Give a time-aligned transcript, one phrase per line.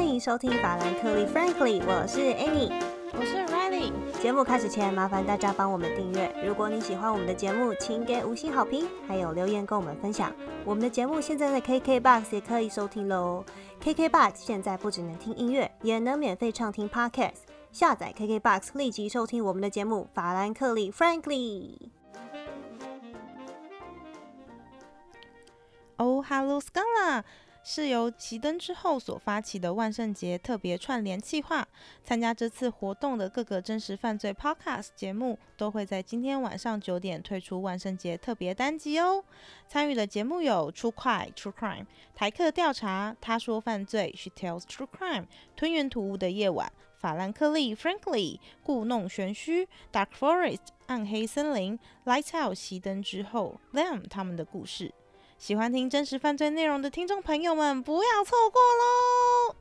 [0.00, 2.72] 欢迎收听法兰克利 Frankly，我是 Amy，
[3.12, 3.92] 我是 Riley。
[4.18, 6.34] 节目开始前，麻烦大家帮我们订阅。
[6.42, 10.32] 如果你喜欢我们的节目，请给五星好评，还有留言跟我们分享。
[10.64, 13.44] 我们的节目现在在 KKBOX 也可以收听喽。
[13.82, 17.42] KKBOX 现在不只能听音乐，也能免费畅听 Podcast。
[17.70, 21.76] 下载 KKBOX，立即收听我们的节目《法兰克利 Frankly》。
[25.98, 27.22] Oh, hello, Scala！
[27.72, 31.64] 是由熄灯之后所发起的万圣节特别串联计划。
[32.02, 39.22] 参加这次活动的各个真实犯罪 Podcast 节目都会在今天晚上九点推出万圣节特别单集哦。
[39.68, 54.92] 参与的节目有《出快 True Crime》、台客调查、他说犯罪 She Tells True Crime、吞云吐雾的夜晚、法兰克利 Frankly、故弄玄虚、Dark Forest 暗黑森林、Lights Out 熄灯之后 Them 他们的故事。
[55.40, 59.56] 喜欢听真实犯罪内容的听众朋友们，不要错过喽！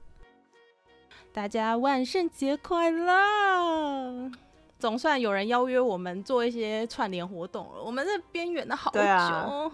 [1.31, 4.30] 大家万圣节快乐！
[4.78, 9.72] 总算有人邀约我们做一些串联活动了，我们是边缘的好久。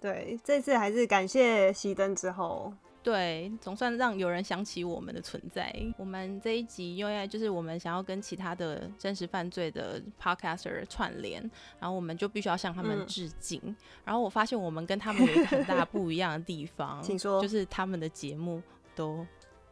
[0.00, 2.72] 对，这次还是感谢熄灯之后。
[3.04, 5.70] 对，总算让有人想起我们的存在。
[5.98, 11.38] 我们这一集因为就是我们想要跟其他的真实犯罪的 podcaster 串联，
[11.78, 13.60] 然后我们就必须要向他们致敬。
[14.06, 18.62] 然后我发现我们跟他们有一个很大 不一样的地方，请说，就是他们的节目
[18.96, 19.26] 都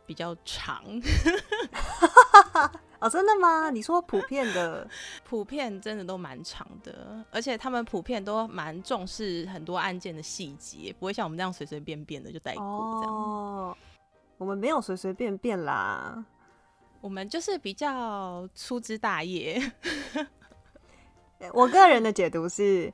[0.05, 0.85] 比较长。
[3.03, 3.69] 哦，真的吗？
[3.69, 4.89] 你说普遍的，
[5.29, 12.63] 普遍真的都蛮长的，而且他们普遍都蛮重视很多案件的细节，不会像我们这样随随便便的就带过
[13.01, 13.13] 这样。
[13.13, 13.77] 哦，
[14.39, 16.25] 我们没有随随便便啦，
[17.01, 19.61] 我们就是比较粗枝大叶。
[21.53, 22.93] 我个人的解读是，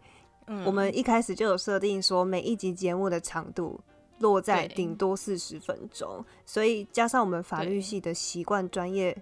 [0.65, 3.79] 我们一开始就有设定说，每一集节目的长度
[4.21, 9.15] 落在顶多四十分钟，所以加上我们法律系的习惯专业。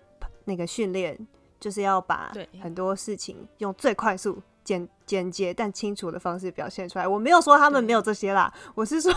[0.47, 1.17] 那个训练
[1.61, 2.33] 就是要把
[2.63, 7.07] 很多事情用最快速、简简洁但清楚的方式表现出来。
[7.07, 9.13] 我没有说他们没有这些啦，我是说，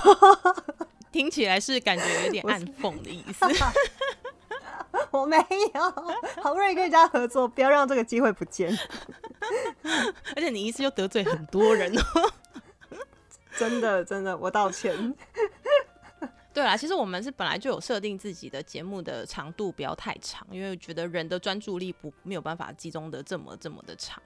[1.11, 3.45] 听起来是感觉有点暗讽的意思。
[5.11, 5.37] 我没
[5.73, 5.81] 有，
[6.41, 8.75] 好不容易跟人家合作，不要让这个机会不见。
[10.35, 12.31] 而且你一次又得罪很多人哦，
[13.57, 15.15] 真的真的，我道歉。
[16.59, 24.21] 对啊，其实我们是本来就有设定自己的节目的长度不要太长，因为觉得人的专注力不没有办法集中的这么这么的长。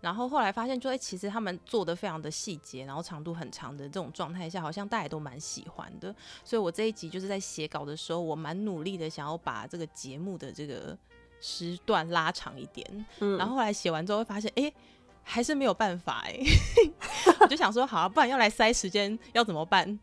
[0.00, 6.10] 然后后来发现，就哎，其实他们做的非常的细节，然后长度很长的这种状态下，好像大家都蛮喜欢的。
[6.42, 10.96] 所以我这一集就是在写稿的时候，我蛮努力的想要把这个节目的这个
[11.38, 13.04] 时段拉长一点。
[13.18, 14.72] 嗯，然后后来写完之后会发现，哎，
[15.22, 16.40] 还是没有办法哎。
[17.40, 20.00] 我就想说，好，啊不然要来塞时间要怎么办？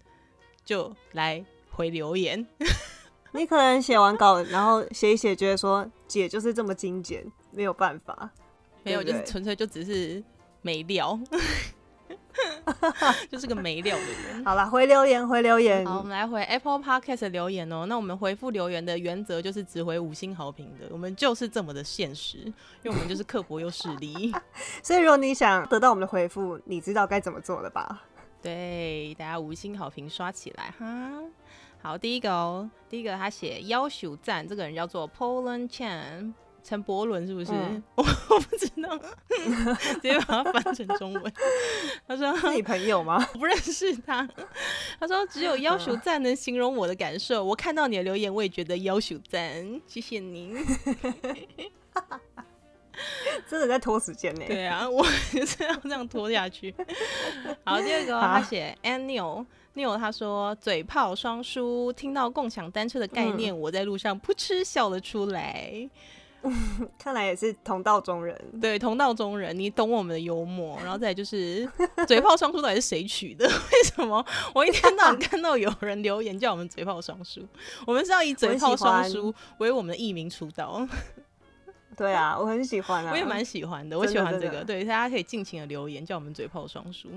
[0.63, 1.43] 就来。
[1.71, 2.45] 回留言，
[3.33, 8.29] 你可能写完稿，然后写一写，觉得说姐就是这么精简，没有办法，
[8.83, 10.23] 没有，就是纯粹就只是
[10.61, 11.17] 没料，
[13.29, 14.43] 就是个没料的人。
[14.45, 15.85] 好了，回留言，回留言。
[15.85, 17.85] 好，我们来回 Apple Podcast 留言哦。
[17.87, 22.37] 那我们回复留言的原则就是只回五星好评的，我们就是这么的现实，
[22.83, 24.33] 因为我们就是刻薄又势利。
[24.83, 28.03] 所以如果你想得到我们的回复，你知道该怎么做了吧？
[28.41, 31.11] 对，大家五星好评刷起来哈。
[31.81, 36.31] 好，第一个哦，第一个他写要求赞，这个人叫做 Poland Chan
[36.63, 37.51] 陈伯伦，是不是？
[37.95, 38.95] 我 我不知道，
[39.93, 41.33] 直接把它翻成中文。
[42.07, 43.17] 他说是你朋友吗？
[43.33, 44.29] 我不认识他。
[44.99, 47.43] 他说只有要求赞能形容我的感受。
[47.43, 50.55] 我看到你的留言，我也觉得要求赞，谢谢您。
[53.49, 54.43] 真的在拖时间呢。
[54.45, 55.03] 对啊，我
[55.33, 56.75] 就是要这样拖下去。
[57.65, 59.47] 好，第二个他写 Annual。
[59.75, 65.89] Neil 他说：“嘴炮双输，听到共享单车的概念，我在路上噗嗤笑了出来。
[66.97, 70.75] 看来也是同道中人，对，同道中人，你懂我们的幽默。
[70.81, 71.69] 然后再就是
[72.07, 73.45] 嘴炮双输到底是谁取的？
[73.71, 77.47] 为什么我一天到晚看到有人留言叫我们嘴炮双输？
[77.85, 80.85] 我们是要以嘴炮双输为我们的艺名出道。
[81.95, 84.63] 对啊，我很喜欢啊，我也蛮喜欢的，我喜欢这个。
[84.63, 87.07] 对，大家可以尽情的留言叫我们嘴炮双输。”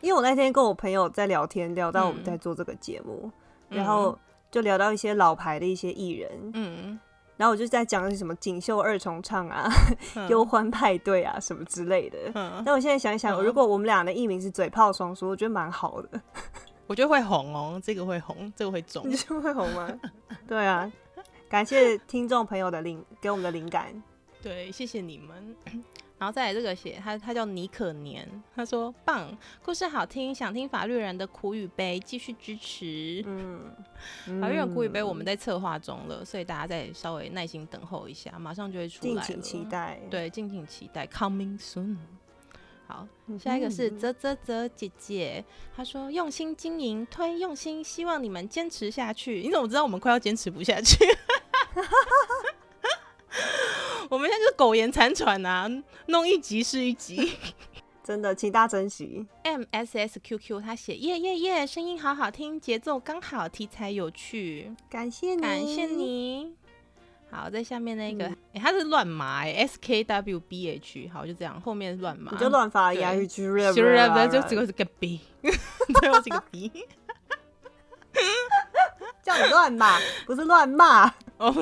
[0.00, 3.30] 因为我那天跟我朋友在聊天，聊到我们在做这个节目，
[3.68, 4.16] 然后
[4.50, 6.98] 就聊到一些老牌的一些艺人，嗯，
[7.36, 9.68] 然后我就在讲什么锦绣二重唱啊、
[10.30, 12.18] 忧欢派对啊什么之类的。
[12.64, 16.20] 但我现在想一想，如果我们俩的艺名是嘴炮双说，我觉得蛮好的。
[16.86, 19.92] 我觉得会红哦，这个会红，这个会中， 你觉得会红吗？
[20.48, 20.90] 对啊，
[21.48, 24.02] 感谢听众朋友的灵给我们的灵感，
[24.40, 25.56] 对，谢谢你们。
[26.18, 29.30] 然后再来这个写他他叫尼可年，他说棒，
[29.62, 33.22] 故事好听，想听法律人的苦与悲，继续支持。
[33.24, 33.72] 嗯，
[34.40, 39.20] 法律人苦与悲我们在策划中了，所以大家再稍微耐心等候一下，马上就会出来了。
[39.20, 41.96] 敬请期待，对，敬请期待，coming soon。
[42.88, 43.06] 好，
[43.38, 45.44] 下一个是泽泽泽姐姐，
[45.76, 49.42] 她说用心经营，推用心，希望你们坚持下去。
[49.42, 50.96] 你怎么知道我们快要坚持不下去？
[54.08, 55.70] 我们现在就是苟延残喘啊，
[56.06, 57.32] 弄一集是一集，
[58.02, 59.26] 真的，请大家珍惜。
[59.42, 66.54] M S S Q Q 他写耶耶耶，声音好好听，节奏刚好，题材有趣，感谢你，感谢你。
[67.30, 68.24] 好，在下面那个，
[68.54, 73.44] 哎，他是乱码，S K W B H，好，就这样，后面乱码，你就乱发押韵，就
[74.48, 75.20] 这个是 个 B，
[76.00, 76.72] 最后是个 B，
[79.22, 81.12] 叫你乱码，不是乱骂。
[81.36, 81.54] 哦。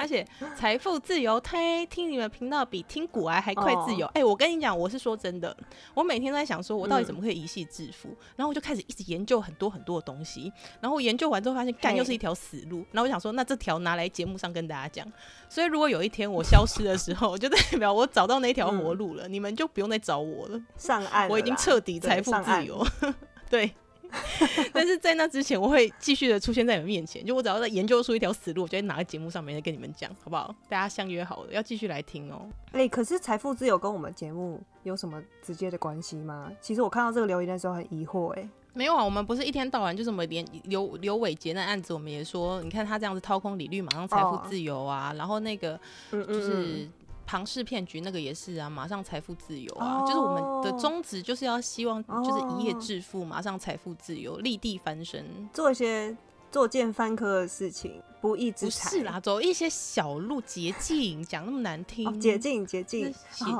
[0.00, 0.26] 而且
[0.56, 4.06] 财富自由推听你们频道比听古癌还快自由。
[4.14, 5.54] 哎，我跟你讲，我是说真的，
[5.92, 8.08] 我每天都在想，说我到底怎么可以一系致富？
[8.34, 10.50] 然后我就开始一直研究很多很多的东西。
[10.80, 12.78] 然后研究完之后发现，干又是一条死路。
[12.92, 15.06] 然后我想说，那这条拿来节目上跟大家讲。
[15.50, 20.58] 所以如果有一天我消失的时候， 就代表我找到那条活路了，你们就不用再找我了。
[20.78, 22.86] 上岸，我已经彻底财富自由。
[23.50, 23.70] 对。
[24.72, 27.24] 但是在那之前，我会继续的出现在你们面前。
[27.24, 30.54] 就我只要在研究出一条死路，我就会拿在节目上面再跟你们讲，好不好？
[30.68, 32.48] 大家相约好了，要继续来听哦。
[32.72, 36.50] 哎，可是财富自由跟我们节目有什么直接的关系吗？
[36.60, 38.28] 其实我看到这个留言的时候很疑惑。
[38.38, 45.12] 哎，没有啊，我们不是一天到晚就这么连刘刘伟杰那案子，我们也说，你看他这样子掏空李律，马上财富自由啊。
[45.16, 45.78] 然后那个
[46.10, 46.88] 就是。
[47.30, 56.16] 庞氏骗局那个也是啊，马上财富自由啊，就是我们的宗旨就是要希望就是一夜致富，马上财富自由，立地翻身，做一些
[56.50, 58.90] 作奸犯科的事情，不义之财。
[58.90, 63.14] 不是啦，走一些小路捷径，讲那么难听，捷径捷径，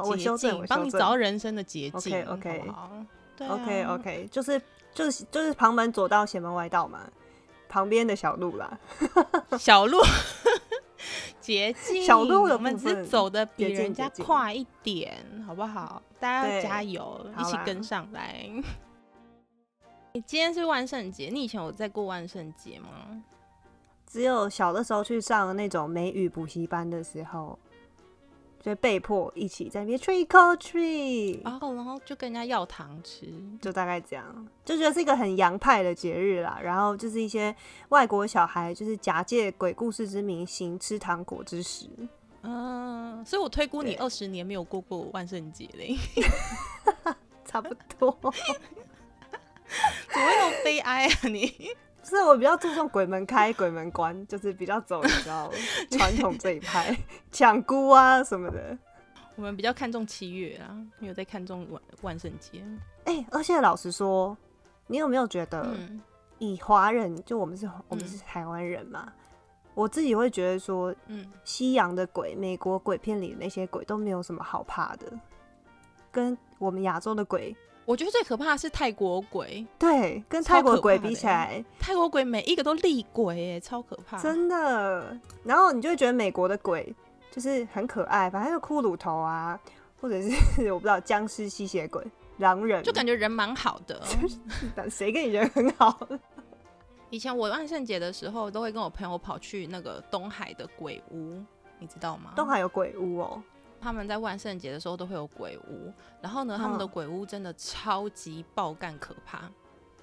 [0.04, 2.26] 我修正，帮你找到人生的捷径。
[2.26, 2.74] OK OK，
[3.36, 4.60] 对，OK OK，就是
[4.92, 7.08] 就是就是旁门左道，邪门歪道嘛，
[7.68, 8.76] 旁边的小路啦，
[9.60, 10.00] 小路。
[11.40, 15.16] 捷径，小路我们只是走的比人家快一点，
[15.46, 16.02] 好不好？
[16.18, 18.46] 大家要加油，一起跟上来。
[20.12, 23.22] 你今天是万圣节，你以前有在过万圣节吗？
[24.06, 27.58] 只有小的时候去上那种美语补习班的时候。
[28.60, 33.26] 就被迫一起在那边 trick or treat，然后然后就跟人家要糖吃，
[33.60, 36.60] 就大概这样，就觉得是一个很洋派的节日啦。
[36.62, 37.54] 然后就是一些
[37.88, 41.88] 外国小孩，就是假借鬼故事之名行吃糖果之实。
[42.42, 45.96] 嗯，所以我推估你二十年没有过过万圣节嘞，
[47.44, 48.16] 差不多。
[50.12, 51.52] 怎么会那么悲哀啊你？
[52.10, 55.50] 是我比较注重鬼门开、鬼门关， 就是比较走比较
[55.90, 56.96] 传统这一派，
[57.30, 58.76] 抢姑啊什么的。
[59.36, 62.62] 我们比较看重七月啊，没有在看重万万圣节。
[63.04, 64.36] 哎，而且老实说，
[64.86, 65.74] 你有没有觉得，
[66.38, 69.10] 以华人就我们是我们是台湾人嘛，
[69.74, 75.10] 我自己会觉得说，嗯，西洋的鬼、美国鬼片里那些鬼都没有什么好怕的，
[76.10, 77.56] 跟我们亚洲的鬼。
[77.90, 85.18] 我觉得最可怕的是泰国鬼，对，跟泰国鬼比起来，泰国鬼每一个都厉鬼，哎，超可怕，真的。
[85.42, 86.94] 然后你就会觉得美国的鬼
[87.32, 89.58] 就是很可爱，反正就骷髅头啊，
[90.00, 90.28] 或者是
[90.72, 92.00] 我不知道僵尸、吸血鬼、
[92.38, 94.00] 狼人，就感觉人蛮好的。
[94.88, 95.98] 谁跟你人很好？
[97.10, 101.42] 以前我万圣节的时候，都会跟我朋友跑去那个东海的鬼屋，
[101.80, 102.34] 你知道吗？
[102.36, 103.42] 东海有鬼屋哦。
[103.80, 109.50] 他们在万圣节的时候都会有鬼屋，然后呢，他们的鬼屋真的超级爆干可怕，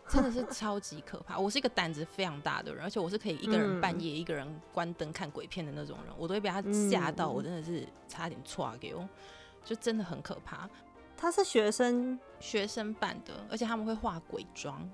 [0.09, 1.37] 真的是超级可怕。
[1.37, 9.07] 我是一个胆子非常大的人，而且我是可以一个人半夜一个人关灯看鬼片的那种人，我都会被他吓到，我真的是差点错给我，
[9.63, 10.69] 就真的很可怕。
[11.15, 14.89] 他是学生学生办的，而且他们会化鬼妆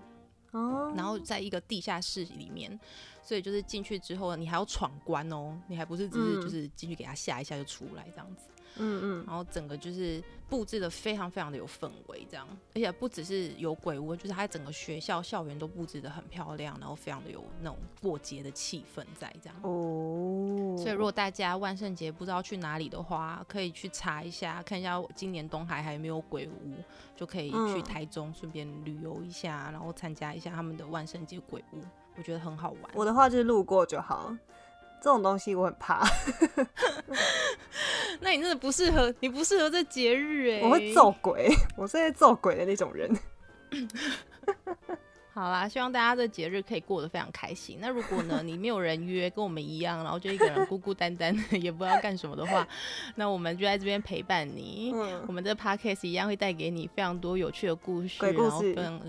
[0.51, 2.79] 哦，然后在一个地下室里面。
[3.25, 20.75] 所以就是进去之后，你还要闯关哦，你还不是只是就是进去给他吓一下就出来这样子，嗯嗯，然后整个就是布置的非常非常的有氛围这样，而且不只是有鬼屋，就是它整个学校校园都布置的很漂亮，然后非常的有那种过节的气氛在这样哦。
[20.77, 26.73] 所以如果大家万圣节不知道去哪里的话，可以去查一下，看一下今年东海还有没有鬼屋，
[27.15, 31.79] 就可以去台中顺便旅游一下，然后参加一下他们的万圣节鬼屋。
[32.15, 32.91] 我觉得很好玩。
[32.93, 34.35] 我的话就是路过就好，
[35.03, 36.01] 这种东西我很怕。
[38.21, 40.61] 那你真的不适合，你不适合这节日哎。
[40.63, 43.13] 我会揍鬼，我是在揍鬼的那种人。
[45.33, 47.79] 好啦，希望大家的节日可以过得非常开心。
[47.81, 52.65] 那如果呢，你没有人约，跟我们一样，然后就一个人孤孤单单的，也不知道干什么的话，
[53.15, 54.91] 那我们就在这边陪伴你。
[54.93, 58.63] 嗯，我们的 podcast 一样会带给你非常多有趣的故事，然后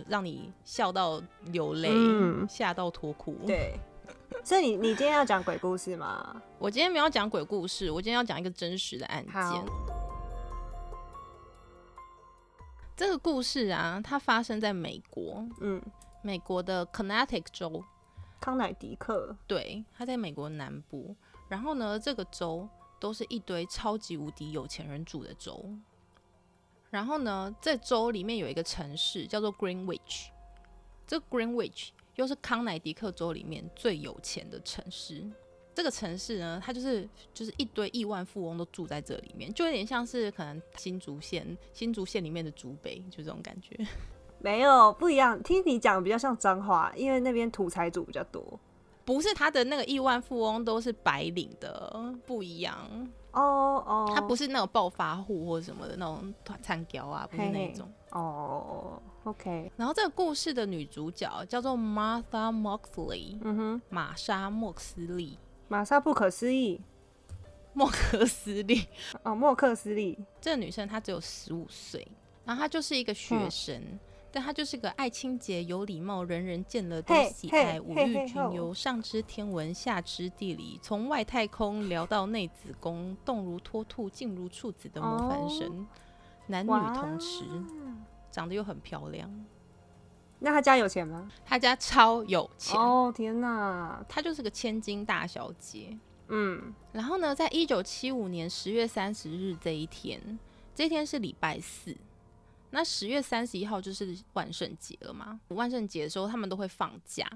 [0.08, 1.22] 让你笑到
[1.52, 1.90] 流泪，
[2.48, 3.36] 吓到脱裤。
[3.46, 3.78] 对，
[4.45, 6.43] 所以你你今天要讲鬼故事吗？
[6.59, 9.64] 我今天没有讲鬼故事，我今天要讲一个真实的案件。
[12.97, 15.47] 这个故事啊，它发生在美国。
[15.61, 15.83] 嗯。
[16.23, 17.85] 美国的 Connecticut 州，
[18.40, 21.14] 康乃狄克，对，它在美国南部。
[21.49, 22.66] 然后呢，这个州
[22.99, 25.69] 都是一堆超级无敌有钱人住的州。
[26.88, 30.28] 然后呢，在州里面有一个城市叫做 Greenwich，
[31.07, 35.25] 这 Greenwich 又是康乃狄克州里面最有钱的城市。
[35.75, 43.76] 这个城市呢，它就是就是一堆亿万富翁都住在这里面，就有点像是可能新竹县新竹县里面的竹北，就这种感觉。
[44.38, 48.61] 没有不一样，听你讲比较像脏话，因为那边土财主比较多。
[49.04, 52.78] 不是他的那个亿万富翁都是白领的，不一样。
[53.33, 57.90] 哦哦，他不是那种暴发户或者什么的那种团餐胶啊，不是那种。
[58.14, 59.71] 哦，OK。
[59.76, 66.80] 然后这个故事的女主角叫做 Martha Moxley，嗯哼，玛莎莫斯利，玛莎不可思议，
[67.73, 68.87] 莫克斯利，
[69.25, 70.18] 哦，莫克斯利。
[70.40, 72.06] 这个女生她只有十五岁，
[72.44, 73.83] 然后她就是一个学生。
[74.30, 85.87] 但她就是个爱清洁、有礼貌、人人见了都喜爱、五欲均优、上知天文、下知地理，从外太空聊到内子宫，动如脱兔、静如处子的模范生，
[86.46, 87.44] 男女同池，
[88.30, 89.30] 长得又很漂亮。
[90.40, 91.30] 那他家有钱吗？
[91.44, 93.10] 他家超有钱哦！
[93.14, 95.96] 天哪，他就是个千金大小姐。
[96.28, 100.38] 嗯，然后呢，在一九七五年十月三十日这一天，
[100.74, 101.96] 这一天是礼拜四。
[102.70, 105.40] 那十月三十一号就是万圣节了嘛？
[105.48, 107.26] 万圣节的时候他们都会放假，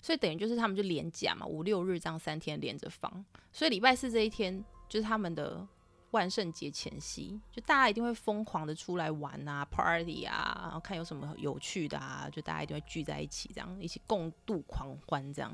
[0.00, 3.24] 所以等于就是他们就连假嘛，五六日这样三天连着放。
[3.52, 5.64] 所以礼拜四这一天就是他们的
[6.12, 15.52] 万圣节前夕，就大家一定会疯狂的出来玩啊，party 啊，然后看有什么有趣的啊，就大家一定会聚在一起，这样一起共度狂欢这样。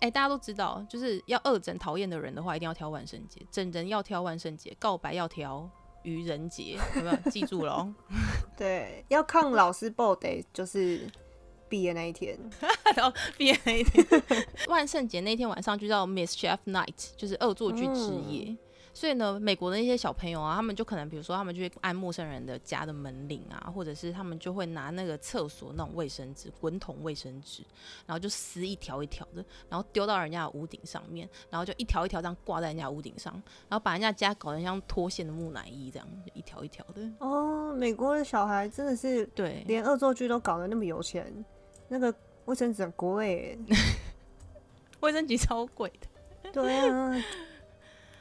[0.00, 5.68] 哎，大家都知道，就是要恶整讨厌的人的话，一定要挑万圣节；整人要挑万圣节，告白要挑。
[6.02, 7.90] 愚人节有没有记住了？
[8.58, 11.10] 对，要抗老师 b 得就是
[11.66, 12.38] 毕业那一天，
[12.94, 14.06] 然后毕业那一天，
[14.68, 18.54] 万圣节那天晚上就叫 Mischief Night，就是恶作剧之夜。
[18.94, 27.64] 所以呢，美国的那些小朋友啊，他们就可能，比如说，他们就会按陌生人的家的门铃啊，或者是他们就会拿那个厕所那种卫生纸，滚筒卫生纸，
[28.06, 33.32] 然后就撕一条一条的，然后丢到人家的屋顶上面，然后就一条一条这样挂在人家屋顶上，
[33.68, 37.02] 然后把人家家搞得像脱线的木乃伊这样，一条一条的。
[37.18, 41.44] 哦，美国的小孩真的是对，连恶作剧都搞得那么有钱，
[41.88, 43.58] 那个卫生纸很贵，
[45.00, 46.52] 卫生纸超贵的。
[46.52, 47.12] 对啊。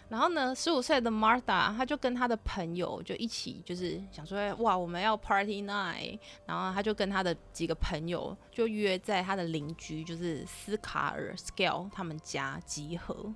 [0.10, 6.20] 然后呢，十五岁的 Martha，他就跟他的朋友就一起，就是想说，哇，我们要 Party Night。
[6.46, 13.34] 然后他就跟他的几个朋友就约在他的邻居，就是斯卡尔 Scale 他们家集合。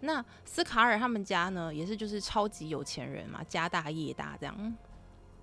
[0.00, 4.76] 那斯卡尔他们家呢，也是就是超级有钱人嘛，家大业大这样。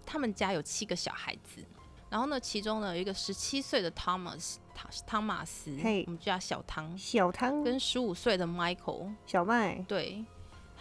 [0.05, 1.65] 他们家有七个小孩子，
[2.09, 10.23] 然后呢，其中呢有一个十七岁的 Thomas 汤汤马斯，我们叫小汤，小汤跟十五岁的 Michael 小麦，对。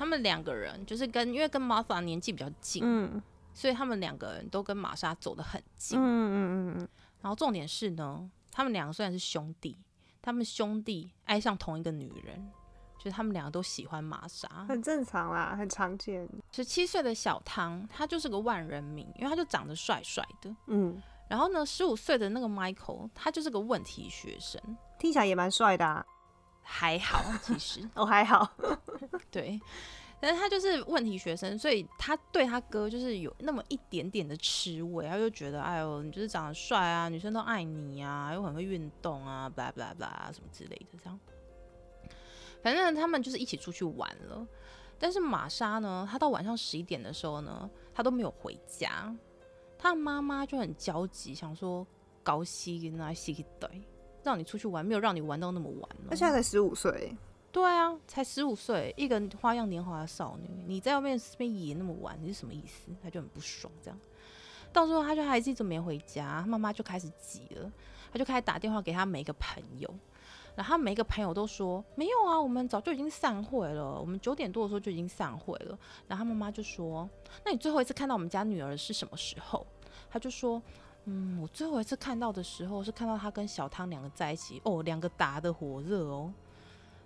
[0.03, 3.23] 他们两个人就是跟，因为跟玛莎年纪比较近，嗯，
[3.55, 6.89] 所以他们两个人都跟玛莎走得很近，嗯嗯嗯
[7.21, 9.79] 然后重点是呢，他们两个虽然是兄弟，
[10.21, 12.51] 他们兄弟爱上同一个女人，
[12.99, 16.29] 就是他们两个都喜欢玛莎，很正常啦，很常见。
[16.51, 21.01] 十七岁的小汤，他就是个万人迷，因为他就长得帅帅的，嗯。
[21.29, 24.61] 然后呢，十五岁的那个 Michael，他就是个问题学生，
[24.99, 26.05] 听起来也蛮帅的。
[26.63, 27.89] 还好，其实。
[27.95, 28.49] 哦还好，
[29.31, 29.61] 对，
[30.21, 41.19] 但是他就是问题学生，所以他对他哥就是有那么一点点的吃味，他就觉得哎呦，你就是长得帅啊，女生都爱你啊，又很会运动啊，blah blah blah 什么之类的这样。
[42.63, 44.47] 反正他们就是一起出去玩了，
[44.99, 49.13] 但是玛莎呢，她到晚上十一点的时候呢，她都没有回家，
[49.77, 51.85] 她妈妈就很焦急，想说
[52.23, 53.83] 高息那西对。
[54.23, 55.91] 让你出去玩，没有让你玩到那么晚。
[56.09, 57.17] 他现在才十五岁，
[57.51, 62.91] 对啊，才十五岁，一个花样年华的少女，你在外面边野那么晚，你是什么意思？
[63.03, 63.99] 他就很不爽，这样。
[64.73, 67.71] 到时候他就还是一直没回家，妈妈就开始急了，
[68.13, 69.93] 他就开始打电话给他每一个朋友，
[70.55, 75.79] 然后每一个朋友都说没有啊，我们早就已经散会了，我们九点多的时候就已经散会了。
[76.07, 77.09] 然后妈妈就说，
[77.45, 79.67] 那你最后一次看到我们家女儿是什么时候？
[80.09, 80.63] 他就说。
[81.05, 86.33] 嗯，我最后一次看到的时候是看到他跟小汤两个在一起，哦，两个打的火热哦。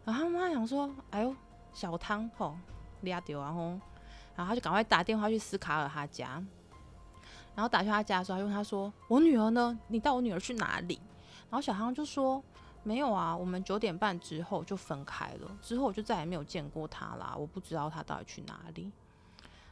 [0.04, 1.34] 然后他妈想说，哎呦，
[1.72, 2.54] 小汤吼，
[3.00, 3.70] 俩丢然后，
[4.34, 6.44] 然后他就赶快打电话去斯卡尔他家。
[7.54, 9.78] 然后打去他家的时候，他问他说：“我女儿呢？
[9.88, 11.00] 你带我女儿去哪里？”
[11.48, 12.44] 然后小汤就说
[12.84, 18.92] ：“没有啊，我们九点半之后就分开了，之后我就再也没有见过她啦，我不知道她到底去哪里。”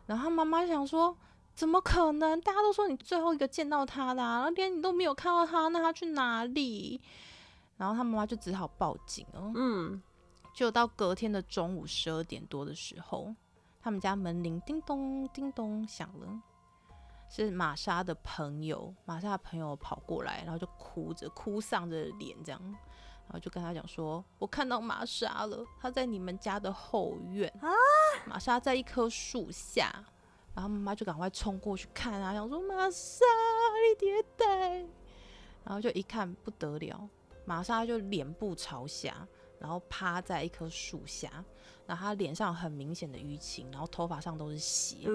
[0.06, 1.14] 然后妈妈想说。
[1.54, 2.40] 怎么可能？
[2.40, 7.00] 大家都说你最后一个见到他的，然后连你都没有看到他，那他去哪里？
[7.76, 9.52] 然后他妈妈就只好报警哦。
[9.54, 10.02] 嗯，
[10.52, 13.32] 就到隔天的中午十二点多的时候，
[13.80, 16.40] 他们家门铃叮咚叮咚响了，
[17.28, 18.92] 是玛莎的朋友。
[19.04, 27.70] 玛莎的朋友跑过来，然后就哭着哭丧着脸这样，然后就跟他讲说：“我看到玛莎了，她在你们家的后院啊，
[28.26, 30.04] 玛莎在一棵树下。”
[30.54, 33.24] 然后妈妈就赶快冲过去看啊，想说玛莎
[33.88, 34.46] 你跌倒，
[35.64, 37.08] 然后就一看不得了，
[37.44, 39.26] 玛莎就脸部朝下，
[39.58, 41.44] 然后趴在一棵树下，
[41.86, 45.08] 然后她脸上很明显的淤青，然后头发上都是血，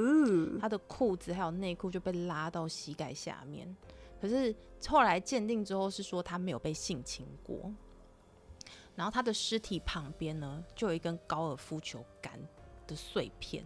[0.59, 3.73] 她的裤子还有内裤就被拉到膝盖下面。
[4.19, 4.53] 可是
[4.87, 7.71] 后来鉴定之后是说她没有被性侵过，
[8.93, 12.37] 然后她的尸体旁边呢就有一根高尔夫球杆
[12.85, 13.63] 的碎片。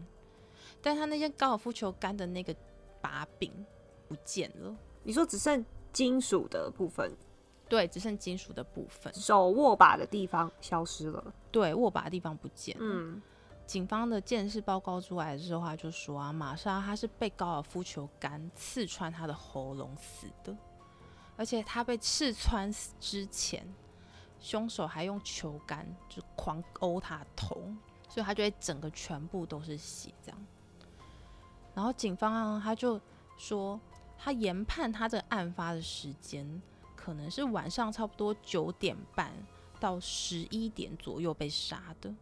[0.84, 2.56] 但他那些高尔夫球杆的那个
[3.02, 3.52] 把柄
[4.08, 4.76] 不见了。
[5.02, 7.12] 你说只剩金属的部分？
[7.68, 9.12] 对，只剩金属的部分。
[9.16, 11.34] 手握把的地方消失了。
[11.50, 12.84] 对，握把的地方不见了。
[12.84, 13.22] 嗯。
[13.66, 20.56] 警方的鉴识报告出来之后，他就说啊，玛莎她是被高尔夫球杆刺穿她的喉咙死的，
[21.38, 23.66] 而且她被刺穿之前，
[24.38, 27.56] 凶手还用球杆就狂殴她头，
[28.10, 30.46] 所以她就会整个全部都是血这样。
[31.74, 33.00] 然后警方他就
[33.38, 33.80] 说，
[34.18, 36.62] 他研判他这案发的时间
[36.96, 39.34] 可能是晚上差不多九点半
[39.80, 42.14] 到十一点左右被杀的。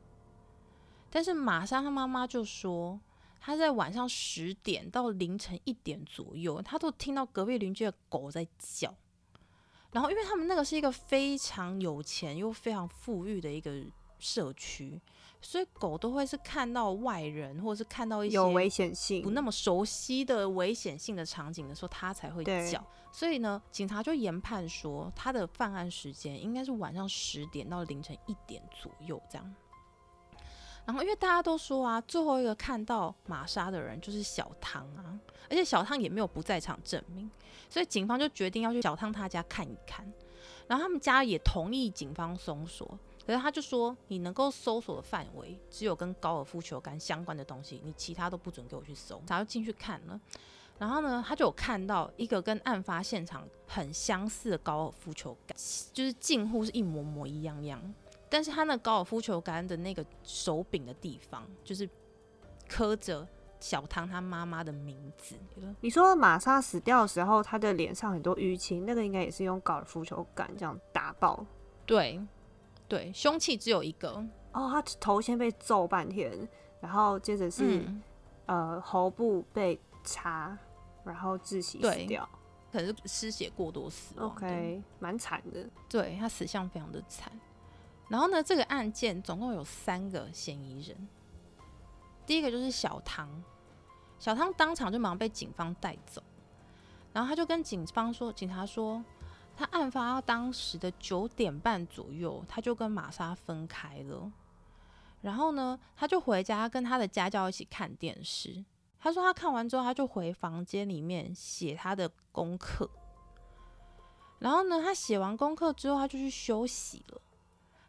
[1.10, 3.00] 但是玛莎他妈妈就说，
[3.42, 8.96] 他在晚上十点到凌晨一点左右，他都听到隔壁邻居的狗在叫。
[9.92, 13.84] 然后因为他们那个是一个非常有钱又非常富裕的一个
[14.18, 15.02] 社区。
[15.42, 22.86] 所以狗都会是看到外人，或者是看到一些有危险性、不那么熟悉的危险性的场景的时候，它才会叫。
[23.12, 29.56] 所以呢，警察就研判说，他的犯案时间应该是晚上十点到凌晨一点左右这样。
[30.86, 37.30] 然后，因为大家都说啊，最后一个看到玛莎的人就是小汤啊，而且小汤也没有不在场证明，
[37.70, 40.06] 所以警方就决定要去小汤他家看一看。
[40.68, 42.98] 然后他们家也同意警方搜索。
[43.32, 49.24] 可是他就说，你能够搜索的范围只有跟高尔夫球杆相关的东西，你其他都不准给我去搜。
[49.26, 50.20] 然后进去看了，
[50.78, 55.58] 然后呢，他就有看到一个跟案发现场很相似的高尔夫球杆，
[55.94, 57.82] 就是近乎是一模模一样样。
[58.28, 61.90] 但是他那高尔夫球杆的那个手柄的地方，就是
[62.68, 63.26] 刻着
[63.62, 65.38] 小汤他妈妈的名字。
[65.80, 71.46] 你说玛莎死掉的时候，他的脸上很多淤青，那个应该也是用高尔夫球杆这样打爆。
[71.86, 72.20] 对。
[72.92, 74.70] 对，凶器只有一个哦。
[74.70, 76.46] 他头先被揍半天，
[76.82, 77.82] 然后接着是
[78.48, 80.58] 呃喉部被插，
[81.06, 82.28] 然后窒息死掉，
[82.70, 84.28] 可能是失血过多死亡。
[84.28, 85.66] OK，蛮惨的。
[85.88, 87.32] 对他死相非常的惨。
[88.10, 91.08] 然后呢，这个案件总共有三个嫌疑人。
[92.26, 93.30] 第一个就是小唐，
[94.20, 96.22] 小唐当场就马上被警方带走，
[97.14, 99.02] 然后他就跟警方说，警察说。
[99.56, 104.32] 他案发当时的九点半左右，他就跟玛莎分开了。
[105.22, 108.66] 然后呢，他就回家跟他的家教一起看电视。
[109.00, 112.90] 他说他看完之后，他就回房间里面写他的功课。
[114.40, 117.22] 然后呢，他写完功课之后，他就去休息了。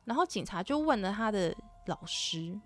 [0.04, 1.54] 然后警察就问了他的
[1.86, 2.60] 老师，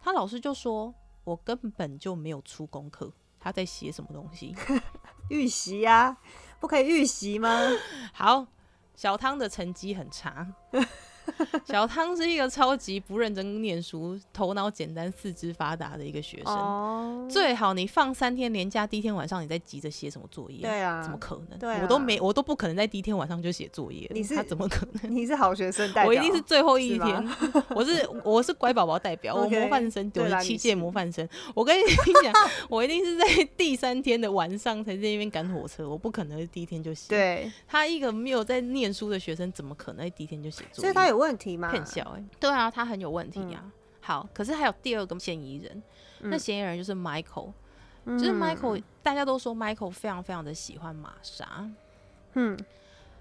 [0.00, 4.54] 他老师就说：“我根本就没有出功课，他在写什么东西？
[5.30, 6.16] 预习呀。”
[6.62, 7.72] 不可以预习吗？
[8.14, 8.46] 好，
[8.94, 10.46] 小汤的成绩很差。
[11.64, 17.28] 小汤是一个超级不认真念书、头脑简单、四肢发达的一个学生。
[17.28, 20.60] 最好你放三天年假，第一天晚上你在急着写什么作业？
[20.62, 21.58] 对啊，怎么可能？
[21.58, 24.08] 对，我都没，我都不可能在第一天晚上就写作业。
[24.12, 25.10] 你是他怎么可能？
[25.14, 27.28] 你是好学生代表， 我一定是最后一天。
[27.70, 31.28] 我是我是乖宝宝代表，我模范生，九十七届模范生。
[31.54, 31.82] 我跟你
[32.22, 32.32] 讲，
[32.68, 33.24] 我一定是在
[33.56, 37.08] 第三天的晚上才在那边赶火车，我不可能第一天就写。
[37.08, 40.80] 对，他一个没有在念书的学生，怎么可能第一天就写作业？
[40.82, 41.70] 所以他有问题吗？
[41.70, 43.64] 骗小哎，对啊，他很有问题呀。
[44.00, 45.82] 好，可是还有第二个嫌疑人，
[46.18, 47.52] 那嫌疑人就是 Michael，
[48.04, 51.70] 就是 Michael，大家都说 Michael 非常非常的喜欢玛莎，
[52.34, 52.58] 嗯，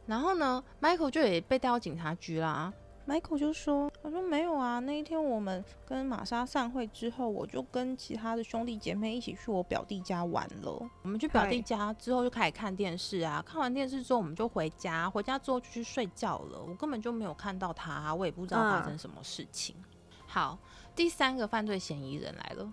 [0.08, 2.74] 然后呢，Michael 就也被带到警察局啦。
[3.08, 10.90] Michael 就说：“他说没有啊，那一天我们跟玛莎散会之后，我就跟其他的兄弟姐妹一起去我表弟家玩了。
[11.02, 16.62] 我们去表弟家之后就开始看电视啊，看完电视之后我们就回家，回家之后就去睡觉了。
[16.62, 19.76] 我根本就没有看到他，我也不知道发生什么事情。
[20.28, 20.58] 好，
[20.96, 22.72] 第三个犯罪嫌疑人来了，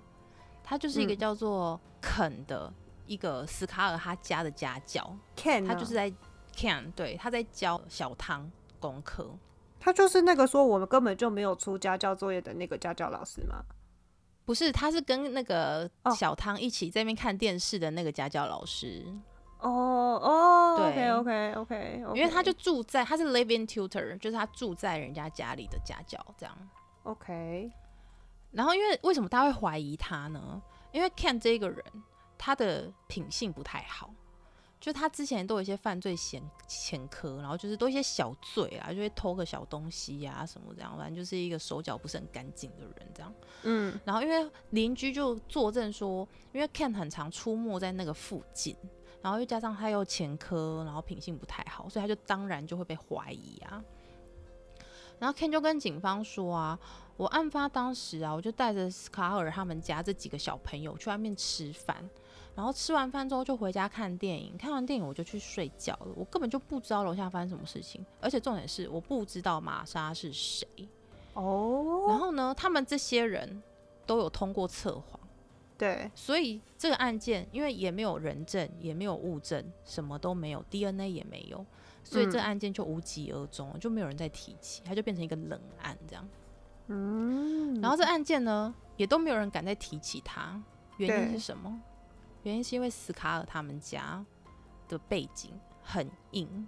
[0.63, 2.73] 他就是一个叫做肯的
[3.07, 6.13] 一个斯卡尔他家的家教，Ken，他就是在
[6.55, 9.29] Ken，对，他在教小汤功课。”
[9.81, 13.63] 他就是那个说我们根本就没有出家教作业的那个家教老师吗？
[14.45, 19.05] 不是，他是跟那个小汤一起在那边看电视的那个家教老师。
[19.61, 26.57] 哦哦，对，OK OK，OK，因为他就住在，他是 living tutor，就是他住在人家家里的家教这样。
[27.03, 27.71] OK，
[28.53, 30.63] 然后因为为什么大家会怀疑他呢？
[30.93, 31.85] 因为 Ken 这个人
[32.39, 34.11] 他的品性不太好。
[34.81, 43.35] 就他之前都有一些犯罪前前科，然后就是都一些小罪啊，就会偷个小东西呀什么这样，反正就是一个手脚不是很干净的人这样。
[43.65, 48.77] 嗯，然后因为邻居就作证说，因为 Ken 很常出没在那个附近，
[49.21, 53.83] 然后又加上他又前科，然后品性不太好，所以他就当然就会被怀疑啊。
[55.19, 56.79] 然后 Ken 就跟警方说啊，
[57.17, 62.09] 我案发当时啊，我就带着卡尔他们家这几个小朋友去外面吃饭。
[62.59, 66.09] 然后吃完饭之后就回家看电影，看完电影我就去睡觉了。
[66.17, 70.67] 我根本就不知道楼下发生什么事情，而且重点是我不知道玛莎是谁。
[71.35, 72.07] 哦。
[72.09, 73.63] 然后呢，他们这些人
[74.05, 75.21] 都有通过测谎，
[75.79, 81.65] 对，所以这个案件因为也没有人证，也没有物证，什么都没有，DNA 也没有，
[82.03, 86.29] 所以这案件就无疾而终，就没有人再提起，它就变成一个冷案这样。
[86.89, 87.81] 嗯。
[87.81, 90.61] 然后这案件呢，也都没有人敢再提起它，
[90.97, 91.81] 原因是什么？
[92.43, 94.25] 原因是因为斯卡尔他们家
[94.89, 96.67] 的背景很硬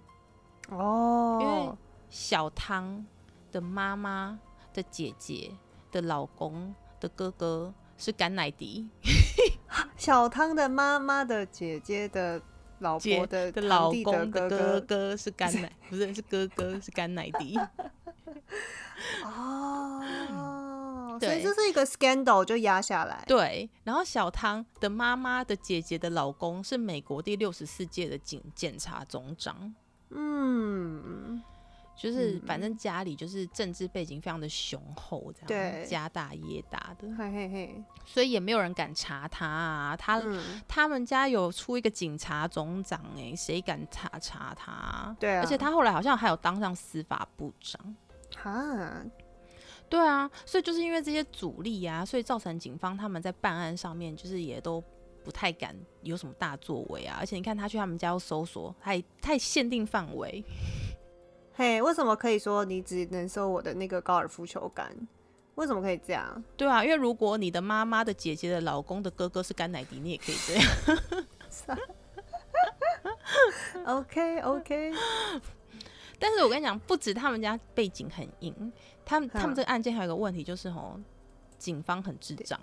[0.69, 1.77] 哦，因为
[2.09, 3.05] 小汤
[3.51, 4.39] 的妈妈
[4.73, 5.51] 的姐姐
[5.91, 8.89] 的老公的哥哥是甘乃迪，
[9.97, 12.41] 小汤的妈妈的姐姐的
[12.79, 17.57] 老婆的的老公的哥哥是甘乃，不是是哥哥是甘乃迪
[19.23, 20.01] 哦。
[21.19, 23.23] 所以这是一个 scandal 就压下来。
[23.27, 29.73] 对，然后小汤的妈妈的姐姐的老公是美国第六十四届的警检察总长。
[30.09, 31.41] 嗯，
[31.95, 39.95] 就是反正家里就是政治背景非常的雄厚，这样家大业大的，嘿嘿嘿，所以也没有人敢查他啊。
[39.95, 40.21] 他
[40.67, 45.15] 他们家有出一个警察总长，哎，谁敢查查他？
[45.17, 47.95] 对啊，而且他后来好像还有当上司法部长。
[48.35, 49.01] 哈。
[49.91, 54.81] 对啊，所以就是因为这些阻力啊，所以造成警方他们在办案上面就是也都
[55.21, 57.17] 不太敢有什么大作为啊。
[57.19, 60.41] 而且你看他去他们家要搜索，太太限定范围。
[61.51, 64.95] 嘿，为什么可以说你只能收我的那个高尔夫球杆？
[65.55, 66.41] 为什么可以这样？
[66.55, 70.65] 对啊，因为如果你的妈妈的姐姐的老公的哥哥是甘乃迪，你也可以这样。
[73.85, 74.93] OK OK。
[76.21, 78.71] 但是我跟你讲，不止他们家背景很硬。
[79.03, 80.99] 他们他们这个案件还有个问题，就是吼，
[81.57, 82.59] 警方很智障。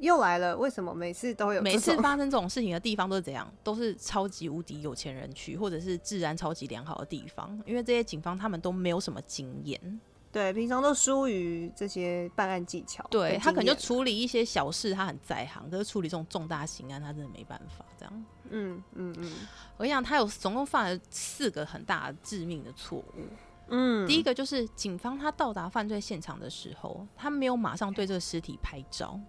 [0.00, 1.62] 又来了，为什么每次都有？
[1.62, 3.48] 每次发生这种事情的地方都是怎样？
[3.62, 7.56] 都是超级无敌有钱人区，或者是治安超级良好的地方。
[7.64, 10.00] 因为这些警方他们都没有什么经验，
[10.32, 13.06] 对，平常都疏于这些办案技巧。
[13.10, 17.84] 对他可能就处理一些小事，他很在行，可是处理这种重大刑案，他真的没办法。
[17.98, 19.32] 这样，嗯嗯嗯。
[19.76, 23.26] 我跟你讲，他有总共犯了四个很大致命的错误。
[23.68, 29.20] 嗯，第一个就是警方他到达犯罪现场的时候，他没有马上对这个尸体拍照。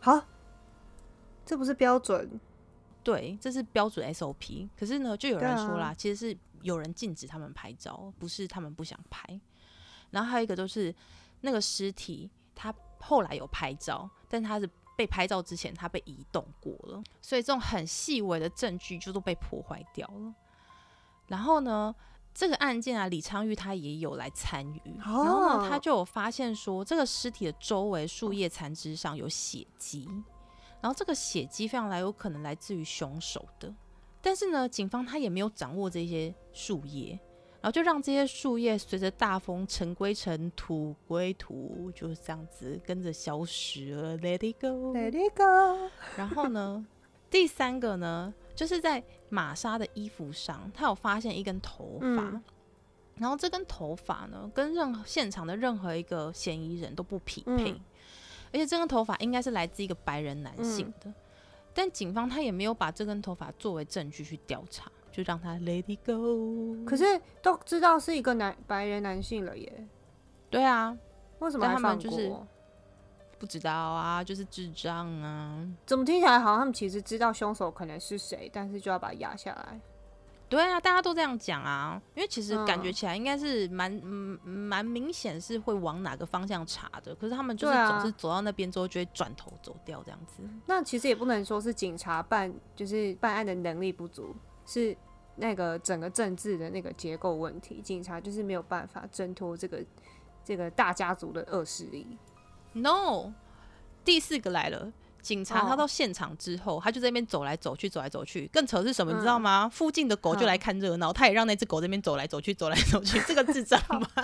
[0.00, 0.24] 好，
[1.44, 2.40] 这不是标准，
[3.02, 4.68] 对，这是标准 SOP。
[4.78, 9.40] 可是呢，就有人说啦，其实是有人禁止他们拍照，不是他们不想拍。
[10.10, 10.94] 然后还有一个就是
[11.40, 20.34] 那个尸体，他后来有拍照，但他是被拍照之前他被移动过了，所以这种很细微的证据就都被破坏掉了。
[21.28, 21.94] 然后呢？
[22.32, 30.08] 这个案件啊，李昌钰他也有来参与，然后呢，他就有发现说，这个尸体的周围树叶残枝上有血迹，
[30.80, 33.74] 然后这个血迹非常来有可能来自于凶手的，
[34.22, 37.18] 但是呢，警方他也没有掌握这些树叶，
[37.60, 45.90] 然后就让这些树叶随着大风尘归尘，土归土，就是这样子跟着消失了，Let it go，Let it go。
[46.16, 46.86] 然后呢，
[47.30, 48.34] 第三个呢？
[48.52, 52.42] 就是在玛莎的衣服上，他有发现一根头发，
[53.14, 57.72] 然后这根头发呢，跟任何现场的任何一个嫌疑人都不匹配，
[58.52, 61.10] 而且这根头发应该是来自一个白人男性的，
[61.74, 66.84] 但警方他也没有把这根头发作为证据去调查，就让他 let it go。
[66.84, 67.04] 可是
[67.42, 69.86] 都知道是一个男白人男性了耶，
[70.50, 70.96] 对啊，
[71.38, 72.46] 为什么他们就是过
[73.38, 75.66] 不知道啊，就是智障啊。
[75.86, 79.80] 怎么听起来好像他们其实知道凶手可能是谁，但是就要把他压下来？
[80.50, 90.42] 对啊，大家都这样讲啊，因为其实感觉嗯起来应该是蛮嗯蛮明显是会往哪个方向查的，可是他们就是总是走到那边之后就会转头走掉这样子。
[90.66, 94.34] 那其实也不能说是警察办就是办案的能力不足，
[94.66, 94.96] 是
[95.36, 99.84] 那个整个政治的那个结构问题，警察就是没有办法挣脱这个
[100.44, 102.18] 这个大家族的恶势力。
[102.72, 103.32] No，
[104.04, 104.92] 第四个来了。
[105.22, 108.48] 警察他哦到现场之后，他就在那边走来走去，走来走去。
[108.52, 109.68] 更扯是什么，你知道嗯吗？
[109.72, 113.20] 附近的狗就嗯来看热闹，他也让那只狗在那边走来走去，走来走去。
[113.26, 114.08] 这个智障吗？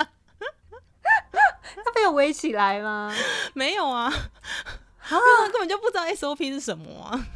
[1.84, 3.12] 他被我围起来吗？
[3.54, 4.10] 没有啊，
[5.10, 7.26] 因为他根本就不知道 SOP 是什么啊。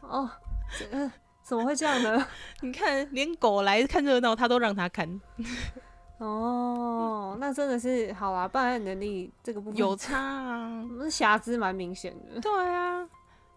[0.00, 0.30] 哦，
[0.78, 1.10] 这呃
[1.42, 2.26] 怎么会这样呢？
[2.60, 5.20] 你看，连狗来看热闹，他都让他看，
[6.18, 10.82] 哦，那真的是好啊，办案能力这个部分有差啊。
[10.98, 12.40] 那瑕疵蛮明显的。
[12.40, 13.04] 对啊，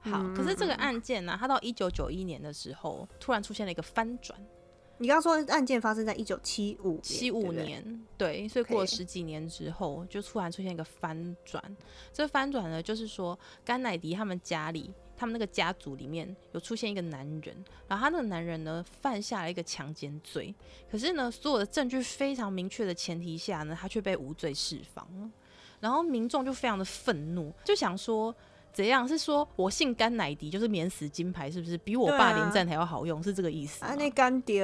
[0.02, 4.38] 好，嗯可是这个案件呢、它到一九九一年的时候，突然出现了一个翻转。
[5.02, 11.64] 你刚刚说案件发生在一九七五七五对对年，对，所以过了十几年之后，就突然出现一个翻转。
[12.12, 20.56] 这翻转呢，就是说甘乃迪他们家里，他们那个家族里面有出现一个男人，然后他那个男人呢犯下了一个强奸罪，
[20.90, 25.30] 可是呢，所有的证据非常明确的前提下呢，他却被无罪释放了。
[25.82, 28.34] 然后民众就非常的愤怒，就想说。
[28.72, 29.06] 怎样？
[29.06, 33.22] 是说我姓甘乃迪，就是免死金牌，是不是比我对啊爸连战还要好用？
[33.22, 33.92] 是这个意思吗？
[33.92, 34.64] 啊，那干爹，